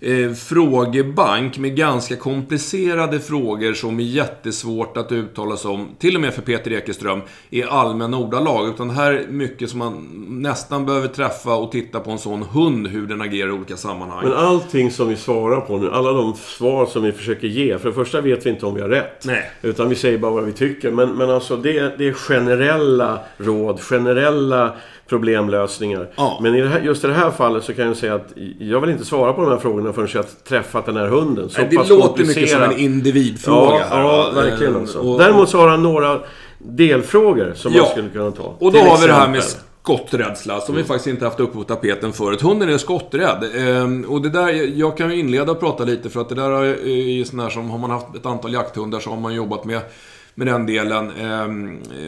[0.00, 6.20] eh, frågebank med ganska komplicerade frågor som är jättesvårt att uttala sig om, till och
[6.20, 8.68] med för Peter Ekeström, i allmänna ordalag.
[8.68, 12.42] Utan det här är mycket som man nästan behöver träffa och titta på en sån
[12.42, 14.24] hund, hur den agerar i olika sammanhang.
[14.24, 17.88] Men allting som vi svarar på nu, alla de svar som vi försöker ge, för
[17.88, 19.24] det första vet vi inte om vi har rätt.
[19.24, 19.50] Nej.
[19.62, 20.90] Utan vi säger bara vad vi tycker.
[20.90, 24.72] Men, men alltså det, det är generella råd, generella
[25.08, 26.08] problemlösningar.
[26.16, 26.38] Ja.
[26.42, 28.80] Men i det här, just i det här fallet så kan jag säga att jag
[28.80, 31.48] vill inte svara på de här frågorna förrän jag träffat den här hunden.
[31.48, 33.86] Så Nej, det låter mycket som en individfråga.
[33.90, 34.76] Ja, ja verkligen.
[34.76, 34.98] Alltså.
[34.98, 36.20] Och, Däremot så har han några
[36.58, 37.82] delfrågor som ja.
[37.82, 38.54] man skulle kunna ta.
[38.58, 39.42] Och då har vi det här med
[39.82, 40.82] skotträdsla som mm.
[40.82, 42.40] vi faktiskt inte haft uppe på tapeten förut.
[42.40, 43.44] Hunden är skotträdd.
[43.54, 46.50] Ehm, och det där, jag kan ju inleda och prata lite för att det där
[46.50, 49.64] är ju sån här som, har man haft ett antal jakthundar så har man jobbat
[49.64, 49.80] med
[50.36, 51.10] med den delen.
[51.20, 51.48] Eh,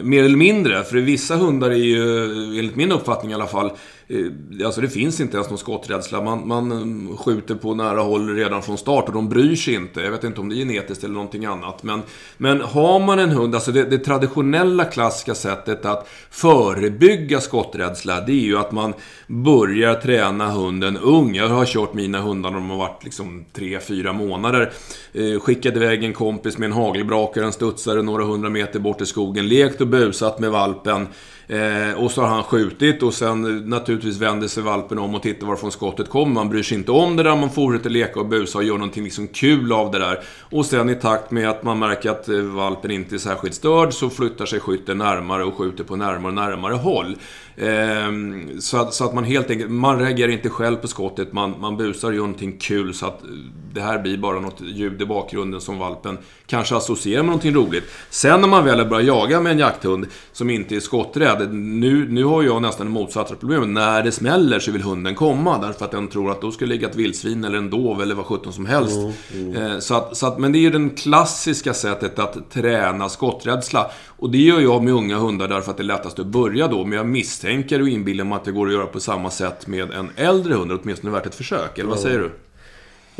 [0.03, 0.83] mer eller mindre.
[0.83, 2.23] För vissa hundar är ju,
[2.59, 3.71] enligt min uppfattning i alla fall,
[4.11, 6.21] Eh, alltså det finns inte ens någon skotträdsla.
[6.21, 10.01] Man, man mm, skjuter på nära håll redan från start och de bryr sig inte.
[10.01, 11.83] Jag vet inte om det är genetiskt eller någonting annat.
[11.83, 12.01] Men,
[12.37, 18.31] men har man en hund, alltså det, det traditionella klassiska sättet att förebygga skotträdsla, det
[18.31, 18.93] är ju att man
[19.27, 21.35] börjar träna hunden ung.
[21.35, 24.71] Jag har kört mina hundar när de har varit liksom 3-4 månader.
[25.13, 29.05] Eh, skickade iväg en kompis med en hagelbrakare, en studsare några hundra meter bort i
[29.05, 31.07] skogen, lekt och busat med valpen.
[31.49, 35.47] Eh, och så har han skjutit och sen naturligtvis vänder sig valpen om och tittar
[35.47, 36.33] varifrån skottet kommer.
[36.33, 39.03] Man bryr sig inte om det där, man fortsätter leka och busa och gör någonting
[39.03, 40.19] liksom kul av det där.
[40.51, 43.93] Och sen i takt med att man märker att eh, valpen inte är särskilt störd
[43.93, 47.15] så flyttar sig skytten närmare och skjuter på närmare och närmare håll.
[47.55, 51.55] Eh, så, att, så att man helt enkelt, man reagerar inte själv på skottet, man,
[51.59, 53.29] man busar och gör någonting kul så att eh,
[53.73, 57.83] det här blir bara något ljud i bakgrunden som valpen kanske associerar med någonting roligt.
[58.09, 62.23] Sen när man väl börjar jaga med en jakthund som inte är skotträdd, nu, nu
[62.23, 63.69] har jag nästan det motsatta problemet.
[63.69, 66.89] När det smäller så vill hunden komma därför att den tror att då ska ligga
[66.89, 68.97] ett vildsvin eller en dov eller vad sjutton som helst.
[68.97, 69.71] Mm, mm.
[69.71, 73.91] Eh, så att, så att, men det är ju det klassiska sättet att träna skotträdsla.
[74.07, 76.85] Och det gör jag med unga hundar därför att det är lättast att börja då.
[76.85, 79.91] Men jag misstänker och inbillar mig att det går att göra på samma sätt med
[79.91, 81.77] en äldre hund, åtminstone värt ett försök.
[81.77, 82.31] Eller vad säger du?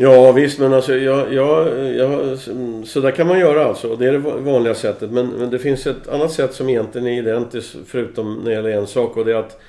[0.01, 2.37] Ja visst, men alltså jag, jag, jag,
[2.85, 3.95] så där kan man göra alltså.
[3.95, 5.11] Det är det vanliga sättet.
[5.11, 8.69] Men, men det finns ett annat sätt som egentligen är identiskt förutom när det gäller
[8.69, 9.17] en sak.
[9.17, 9.61] Och det är att,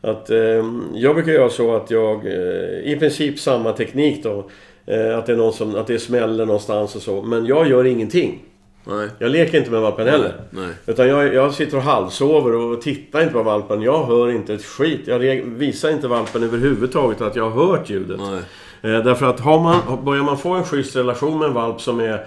[0.00, 4.50] att eh, jag brukar göra så att jag, eh, i princip samma teknik då.
[4.86, 7.22] Eh, att det är någon som, att det smäller någonstans och så.
[7.22, 8.42] Men jag gör ingenting.
[8.84, 9.08] Nej.
[9.18, 10.32] Jag leker inte med valpen heller.
[10.50, 10.70] Nej.
[10.86, 13.82] Utan jag, jag sitter och halvsover och tittar inte på valpen.
[13.82, 15.00] Jag hör inte ett skit.
[15.04, 18.20] Jag visar inte valpen överhuvudtaget att jag har hört ljudet.
[18.20, 18.40] Nej.
[18.84, 22.00] Eh, därför att har man, börjar man få en schysst relation med en valp som
[22.00, 22.26] är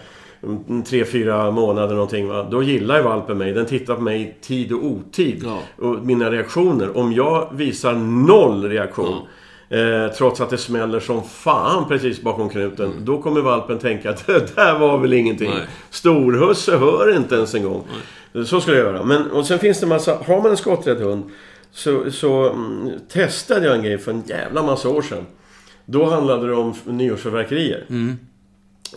[0.85, 2.27] tre, fyra månader någonting.
[2.27, 2.47] Va?
[2.51, 3.53] Då gillar ju valpen mig.
[3.53, 5.43] Den tittar på mig i tid och otid.
[5.45, 5.59] Ja.
[5.87, 6.97] Och mina reaktioner.
[6.97, 7.93] Om jag visar
[8.27, 9.15] noll reaktion.
[9.69, 9.77] Ja.
[9.77, 12.91] Eh, trots att det smäller som fan precis bakom knuten.
[12.91, 13.05] Mm.
[13.05, 15.49] Då kommer valpen tänka att det där var väl ingenting.
[15.49, 15.63] Nej.
[15.89, 17.83] Storhusse hör inte ens en gång.
[18.33, 18.45] Nej.
[18.45, 19.03] Så skulle jag göra.
[19.03, 20.17] Men, och sen finns det massa...
[20.27, 21.23] Har man en skotträdd hund
[21.71, 25.25] så, så mm, testade jag en grej för en jävla massa år sedan.
[25.89, 27.85] Då handlade det om nyårsförverkerier.
[27.89, 28.17] Mm.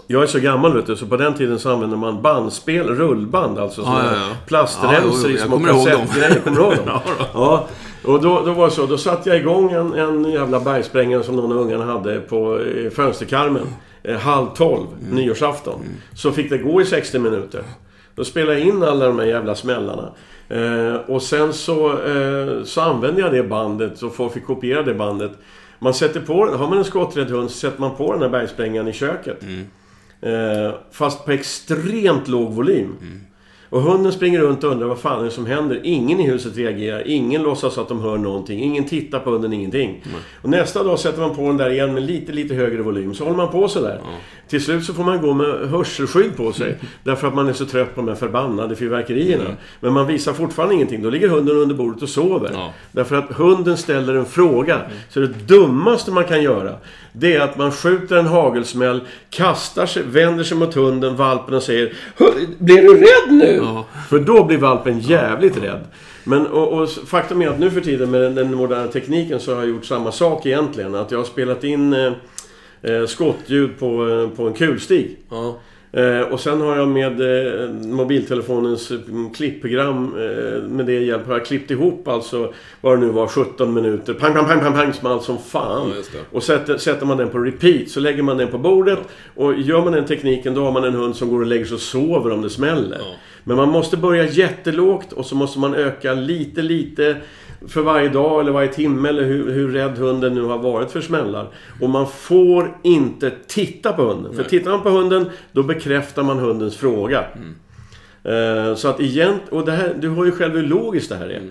[0.07, 3.59] Jag är så gammal vet du, så på den tiden så använde man bandspel, rullband
[3.59, 3.83] alltså.
[3.83, 4.37] Ah, ja, ja.
[4.47, 6.41] Plastremsor ja, i små kassettgrejer.
[6.45, 6.85] Kommer du ihåg dem?
[6.87, 7.03] ja,
[7.35, 7.67] ja.
[8.05, 11.37] Och då, då var det så, då satte jag igång en, en jävla bergsprängare som
[11.37, 12.61] någon av ungarna hade på
[12.95, 13.67] fönsterkarmen.
[14.03, 15.15] Eh, halv tolv, mm.
[15.15, 15.81] nyårsafton.
[15.81, 15.93] Mm.
[16.15, 17.63] Så fick det gå i 60 minuter.
[18.15, 20.13] Då spelade jag in alla de här jävla smällarna.
[20.49, 24.95] Eh, och sen så, eh, så använde jag det bandet, så folk fick kopiera det
[24.95, 25.33] bandet.
[25.83, 28.89] Man sätter på Har man en skotträdd hund så sätter man på den här bergsprängaren
[28.89, 29.43] i köket.
[29.43, 29.67] Mm.
[30.21, 32.97] Eh, fast på extremt låg volym.
[33.01, 33.21] Mm.
[33.71, 35.81] Och hunden springer runt och undrar vad fan är det som händer.
[35.83, 37.07] Ingen i huset reagerar.
[37.07, 38.63] Ingen låtsas att de hör någonting.
[38.63, 39.89] Ingen tittar på hunden, ingenting.
[39.89, 40.21] Mm.
[40.43, 43.15] Och nästa dag sätter man på den där igen med lite, lite högre volym.
[43.15, 44.01] Så håller man på sådär.
[44.03, 44.15] Mm.
[44.49, 46.79] Till slut så får man gå med hörselskydd på sig.
[47.05, 49.45] Därför att man är så trött på de här förbannade fyrverkerierna.
[49.45, 49.57] Mm.
[49.81, 51.03] Men man visar fortfarande ingenting.
[51.03, 52.73] Då ligger hunden under bordet och sover.
[52.93, 54.75] Därför att hunden ställer en fråga.
[54.75, 54.87] Mm.
[55.09, 56.77] Så det dummaste man kan göra
[57.13, 61.63] det är att man skjuter en hagelsmäll, kastar sig, vänder sig mot hunden, valpen och
[61.63, 61.93] säger
[62.59, 63.60] Blir du rädd nu?
[63.63, 63.85] Ja.
[64.09, 65.63] För då blir valpen jävligt ja.
[65.63, 65.81] rädd.
[66.25, 69.61] Men och, och, faktum är att nu för tiden med den, moderna tekniken så har
[69.61, 70.95] jag gjort samma sak egentligen.
[70.95, 72.13] Att jag har spelat in eh,
[72.83, 75.19] eh skottljud på, eh, på en kulstig.
[75.31, 75.59] Ja.
[75.93, 81.33] Eh, och sen har jag med eh, mobiltelefonens mm, klippprogram, eh, med det hjälp har
[81.33, 84.15] jag klippt ihop alltså vad det nu var, 17 minuter.
[84.15, 85.93] Pang, pang, pang, pang, pang, small som fan.
[85.97, 88.99] Ja, och sätter, sätter man den på repeat så lägger man den på bordet.
[89.37, 89.45] Ja.
[89.45, 91.75] Och gör man den tekniken då har man en hund som går och lägger sig
[91.75, 92.99] och sover om det smäller.
[93.01, 93.15] Ja.
[93.45, 97.17] Men man måste börja jättelågt och så måste man öka lite, lite
[97.69, 101.01] för varje dag eller varje timme eller hur, hur rädd hunden nu har varit för
[101.01, 101.49] smällar.
[101.81, 104.35] Och man får inte titta på hunden.
[104.35, 107.25] För tittar man på hunden, då bekräftar man hundens fråga.
[107.35, 108.77] Mm.
[108.77, 109.43] Så att egent...
[109.51, 111.37] Och det här, du har ju själv hur logiskt det här är.
[111.37, 111.51] Mm.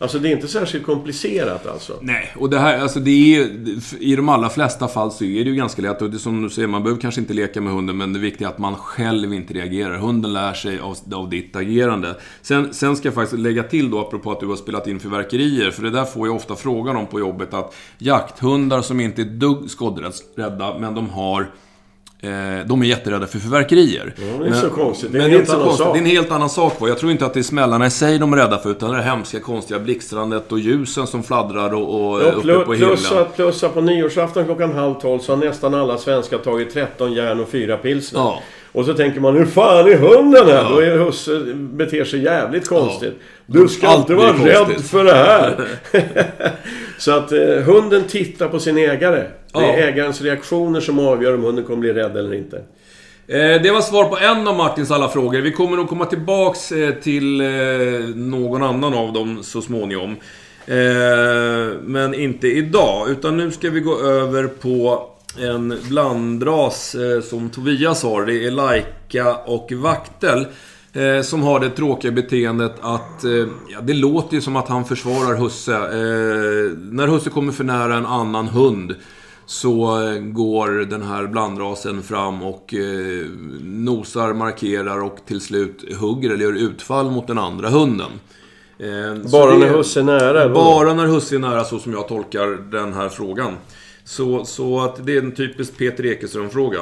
[0.00, 1.98] Alltså det är inte särskilt komplicerat alltså.
[2.00, 3.48] Nej, och det här, alltså det är
[4.00, 6.02] I de allra flesta fall så är det ju ganska lätt.
[6.02, 8.48] Och det som du säger, man behöver kanske inte leka med hunden, men det viktiga
[8.48, 9.98] är att man själv inte reagerar.
[9.98, 12.14] Hunden lär sig av, av ditt agerande.
[12.42, 15.70] Sen, sen ska jag faktiskt lägga till då, apropå att du har spelat in fyrverkerier.
[15.70, 19.26] För det där får jag ofta frågan om på jobbet, att jakthundar som inte är
[19.26, 21.46] dugg skoddrädda, men de har
[22.66, 24.14] de är jätterädda för fyrverkerier.
[24.16, 25.12] Ja, det är men, så konstigt.
[25.12, 25.94] Det är, en, helt annan sak.
[25.94, 26.76] det är en helt annan sak.
[26.80, 29.02] Jag tror inte att det är smällarna i sig de är rädda för, utan det
[29.02, 32.88] hemska, konstiga blixtrandet och ljusen som fladdrar och, och ja, uppe på himlen.
[32.88, 36.74] Plus att, plus att på nyårsafton klockan halv tolv så har nästan alla svenskar tagit
[36.74, 38.20] 13 järn och 4 pilsner.
[38.20, 38.42] Ja.
[38.78, 40.62] Och så tänker man, hur fan är hunden här?
[40.62, 40.68] Ja.
[40.68, 43.14] Då är husse, beter sig jävligt konstigt.
[43.18, 43.60] Ja.
[43.60, 45.68] Du ska inte vara rädd för det här.
[46.98, 49.24] så att eh, hunden tittar på sin ägare.
[49.52, 49.74] Det är ja.
[49.74, 52.56] ägarens reaktioner som avgör om hunden kommer bli rädd eller inte.
[53.26, 55.40] Eh, det var svar på en av Martins alla frågor.
[55.40, 57.46] Vi kommer nog komma tillbaks eh, till eh,
[58.14, 60.16] någon annan av dem så småningom.
[61.82, 68.26] Men inte idag, utan nu ska vi gå över på en blandras som Tobias har.
[68.26, 70.46] Det är Laika och Vaktel.
[70.92, 73.24] Eh, som har det tråkiga beteendet att...
[73.24, 73.30] Eh,
[73.68, 75.74] ja, det låter ju som att han försvarar husse.
[75.74, 78.94] Eh, när husse kommer för nära en annan hund
[79.46, 83.26] så eh, går den här blandrasen fram och eh,
[83.62, 88.10] nosar, markerar och till slut hugger eller gör utfall mot den andra hunden.
[88.78, 90.48] Eh, bara när husse är nära?
[90.48, 93.52] Bara när husse är nära, så som jag tolkar den här frågan.
[94.08, 96.80] Så, så att det är en typisk Peter Ekeström-fråga.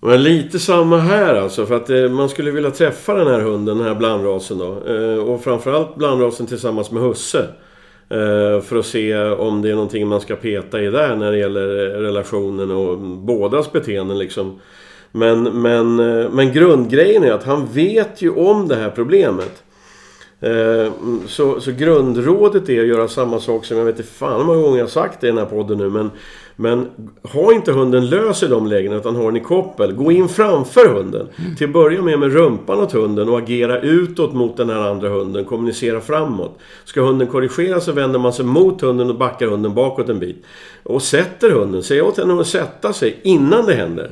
[0.00, 3.78] Men lite samma här alltså, för att eh, man skulle vilja träffa den här hunden,
[3.78, 4.82] den här blandrasen då.
[4.86, 7.38] Eh, och framförallt blandrasen tillsammans med husse.
[8.08, 11.38] Eh, för att se om det är någonting man ska peta i där när det
[11.38, 14.60] gäller eh, relationen och bådas beteenden liksom.
[15.12, 19.62] Men, men, eh, men grundgrejen är att han vet ju om det här problemet.
[20.40, 20.92] Eh,
[21.26, 24.62] så, så grundrådet är att göra samma sak som jag vet inte fan hur många
[24.62, 25.90] gånger jag sagt det i den här podden nu.
[25.90, 26.10] Men,
[26.56, 26.86] men
[27.22, 29.92] ha inte hunden lös i de lägena utan ha den i koppel.
[29.92, 31.28] Gå in framför hunden.
[31.36, 31.56] Mm.
[31.56, 35.08] Till att börja med med rumpan åt hunden och agera utåt mot den här andra
[35.08, 35.44] hunden.
[35.44, 36.58] Kommunicera framåt.
[36.84, 40.44] Ska hunden korrigera så vänder man sig mot hunden och backar hunden bakåt en bit.
[40.82, 41.82] Och sätter hunden.
[41.82, 44.10] Säg åt henne att sätta sig innan det händer.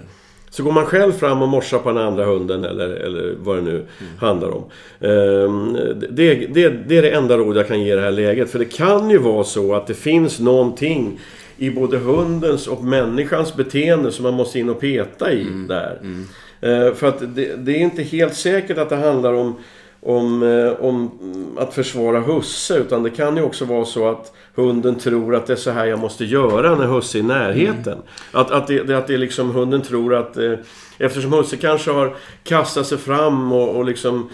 [0.57, 3.63] Så går man själv fram och morsar på den andra hunden eller, eller vad det
[3.63, 4.13] nu mm.
[4.21, 4.65] handlar om.
[5.01, 5.73] Um,
[6.11, 8.51] det, det, det är det enda råd jag kan ge i det här läget.
[8.51, 11.21] För det kan ju vara så att det finns någonting
[11.57, 15.67] i både hundens och människans beteende som man måste in och peta i mm.
[15.67, 15.99] där.
[16.03, 16.27] Mm.
[16.65, 19.55] Uh, för att det, det, är inte helt säkert att det handlar om
[20.01, 21.11] om, eh, om
[21.59, 22.79] att försvara husse.
[22.79, 25.87] Utan det kan ju också vara så att hunden tror att det är så här
[25.87, 27.93] jag måste göra när husse är i närheten.
[27.93, 28.05] Mm.
[28.33, 30.37] Att, att, det, att det liksom hunden tror att...
[30.37, 30.53] Eh,
[30.99, 34.31] eftersom husse kanske har kastat sig fram och, och liksom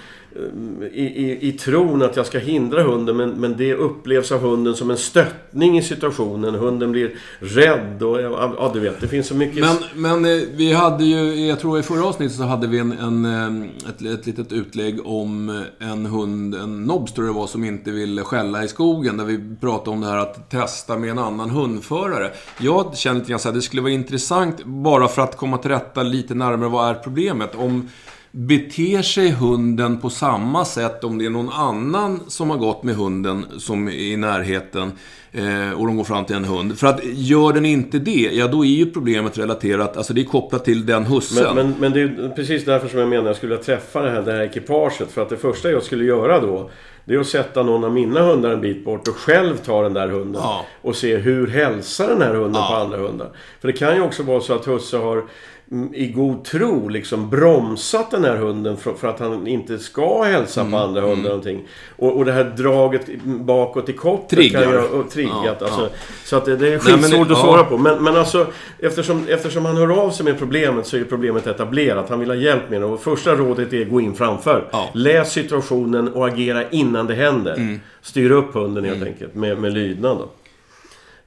[0.93, 4.75] i, i, i tron att jag ska hindra hunden men, men det upplevs av hunden
[4.75, 6.55] som en stöttning i situationen.
[6.55, 9.61] Hunden blir rädd och ja, du vet, det finns så mycket...
[9.61, 12.93] Men, men eh, vi hade ju, jag tror i förra avsnittet så hade vi en,
[12.93, 17.47] en eh, ett, ett litet utlägg om en hund, en nobs tror jag det var,
[17.47, 19.17] som inte ville skälla i skogen.
[19.17, 22.31] Där vi pratade om det här att testa med en annan hundförare.
[22.59, 25.70] Jag känner lite grann så här, det skulle vara intressant bara för att komma till
[25.70, 27.55] rätta lite närmare vad är problemet.
[27.55, 27.88] Om
[28.35, 32.95] Beter sig hunden på samma sätt om det är någon annan som har gått med
[32.95, 34.92] hunden som är i närheten
[35.33, 36.79] eh, och de går fram till en hund.
[36.79, 40.25] För att gör den inte det, ja då är ju problemet relaterat, alltså det är
[40.25, 41.57] kopplat till den hussen.
[41.57, 44.11] Men, men, men det är precis därför som jag menar att jag skulle träffa det
[44.11, 45.11] här, det här ekipaget.
[45.11, 46.71] För att det första jag skulle göra då
[47.05, 49.92] det är att sätta någon av mina hundar en bit bort och själv ta den
[49.92, 50.42] där hunden.
[50.45, 50.66] Ja.
[50.83, 52.68] Och se hur hälsar den här hunden ja.
[52.68, 53.31] på andra hundar.
[53.61, 55.25] För det kan ju också vara så att husse har
[55.95, 60.61] i god tro liksom bromsat den här hunden för, för att han inte ska hälsa
[60.61, 61.25] mm, på andra hundar mm.
[61.25, 61.69] någonting.
[61.97, 65.43] Och, och det här draget bakåt i kopplet kan ju triggat.
[65.45, 65.89] Ja, alltså, ja.
[66.25, 67.79] Så att det, det är skitsvårt att svara på.
[67.79, 68.47] Men, men alltså
[68.79, 72.09] eftersom, eftersom han hör av sig med problemet så är problemet etablerat.
[72.09, 72.87] Han vill ha hjälp med det.
[72.87, 74.69] Och första rådet är att gå in framför.
[74.73, 74.91] Ja.
[74.95, 77.55] Läs situationen och agera innan det händer.
[77.55, 77.81] Mm.
[78.03, 79.09] Styr upp hunden helt mm.
[79.09, 80.19] enkelt med, med lydnad.
[80.19, 80.29] Då.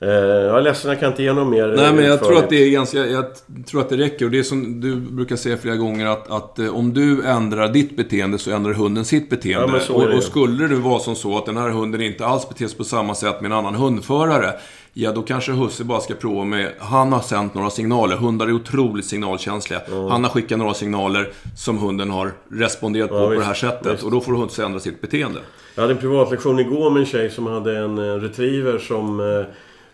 [0.06, 2.50] Uh, jag är ledsen, jag kan inte ge något mer Nej, men jag tror att
[2.50, 3.06] det är ganska...
[3.06, 3.26] Jag
[3.68, 4.26] tror att det räcker.
[4.26, 7.68] Och det är som du brukar säga flera gånger att, att eh, om du ändrar
[7.68, 9.82] ditt beteende så ändrar hunden sitt beteende.
[9.88, 12.68] Ja, och, och skulle det vara som så att den här hunden inte alls beter
[12.68, 14.54] sig på samma sätt med en annan hundförare.
[14.94, 16.72] Ja, då kanske husse bara ska prova med...
[16.80, 18.16] Han har sänt några signaler.
[18.16, 19.80] Hundar är otroligt signalkänsliga.
[19.80, 20.06] Mm.
[20.06, 23.94] Han har skickat några signaler som hunden har responderat på ja, på det här sättet.
[23.94, 24.04] Visst.
[24.04, 25.40] Och då får husse ändra sitt beteende.
[25.76, 29.20] Jag hade en privatlektion igår med en tjej som hade en eh, retriever som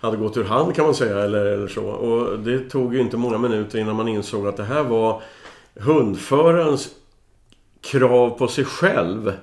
[0.01, 1.19] hade gått ur hand kan man säga.
[1.19, 1.83] Eller, eller så.
[1.83, 5.21] Och det tog ju inte många minuter innan man insåg att det här var
[5.75, 6.89] hundförarens
[7.81, 9.33] krav på sig själv.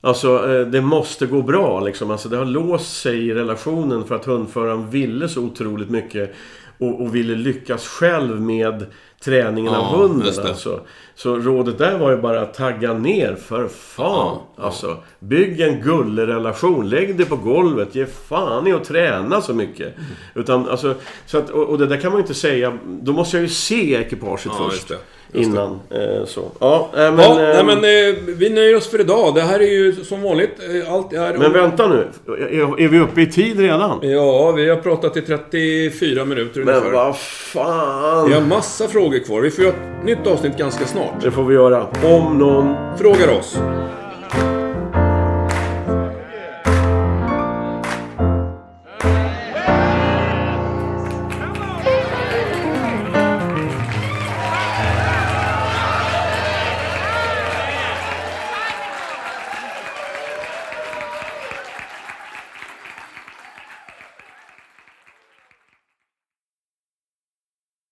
[0.00, 2.10] Alltså eh, det måste gå bra liksom.
[2.10, 6.34] Alltså det har låst sig i relationen för att hundföraren ville så otroligt mycket.
[6.78, 8.86] Och, och ville lyckas själv med
[9.24, 10.46] träningen ja, av hunden.
[10.46, 10.80] Alltså.
[11.14, 14.38] Så rådet där var ju bara att tagga ner för fan.
[14.56, 16.88] Ja, alltså, bygg en gullig relation.
[16.88, 17.94] Lägg det på golvet.
[17.94, 19.96] Ge fan i att träna så mycket.
[19.96, 20.08] Mm.
[20.34, 20.94] Utan, alltså,
[21.26, 22.78] så att, och, och, det där kan man ju inte säga.
[22.86, 24.92] Då måste jag ju se ekipaget ja, först.
[25.36, 25.80] Innan.
[25.90, 26.44] Eh, så.
[26.58, 29.34] Ja, äh, men, ja, nej, men eh, vi nöjer oss för idag.
[29.34, 30.50] Det här är ju som vanligt
[30.84, 31.38] eh, allt är...
[31.38, 32.06] Men vänta nu.
[32.26, 33.98] Är, är, vi uppe i tid redan?
[34.02, 36.80] Ja, vi har pratat i 34 minuter ungefär.
[36.82, 38.28] Men vad fan.
[38.28, 39.40] Vi har massa frågor kvar.
[39.40, 41.22] Vi får göra ett nytt avsnitt ganska snart.
[41.22, 41.86] Det får vi göra.
[42.04, 43.58] Om någon frågar oss.